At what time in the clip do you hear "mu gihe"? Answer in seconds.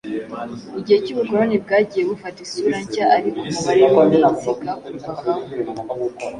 0.73-0.97